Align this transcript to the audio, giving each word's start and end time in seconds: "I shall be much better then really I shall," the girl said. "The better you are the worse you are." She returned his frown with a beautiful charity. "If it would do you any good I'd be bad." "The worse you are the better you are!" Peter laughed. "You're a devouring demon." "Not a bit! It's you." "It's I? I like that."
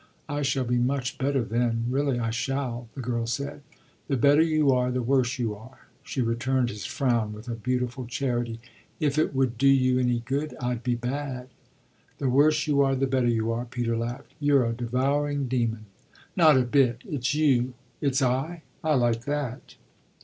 "I 0.27 0.41
shall 0.41 0.63
be 0.65 0.79
much 0.79 1.19
better 1.19 1.43
then 1.43 1.85
really 1.87 2.17
I 2.17 2.31
shall," 2.31 2.89
the 2.95 3.01
girl 3.03 3.27
said. 3.27 3.61
"The 4.07 4.17
better 4.17 4.41
you 4.41 4.71
are 4.71 4.89
the 4.89 5.03
worse 5.03 5.37
you 5.37 5.53
are." 5.53 5.89
She 6.01 6.23
returned 6.23 6.69
his 6.69 6.85
frown 6.87 7.33
with 7.33 7.47
a 7.47 7.53
beautiful 7.53 8.07
charity. 8.07 8.59
"If 8.99 9.19
it 9.19 9.35
would 9.35 9.59
do 9.59 9.67
you 9.67 9.99
any 9.99 10.21
good 10.21 10.55
I'd 10.59 10.81
be 10.81 10.95
bad." 10.95 11.49
"The 12.17 12.29
worse 12.31 12.65
you 12.65 12.81
are 12.81 12.95
the 12.95 13.05
better 13.05 13.27
you 13.29 13.51
are!" 13.51 13.65
Peter 13.65 13.95
laughed. 13.95 14.33
"You're 14.39 14.65
a 14.65 14.73
devouring 14.73 15.47
demon." 15.47 15.85
"Not 16.35 16.57
a 16.57 16.61
bit! 16.63 17.03
It's 17.07 17.35
you." 17.35 17.75
"It's 18.01 18.23
I? 18.23 18.63
I 18.83 18.95
like 18.95 19.25
that." 19.25 19.75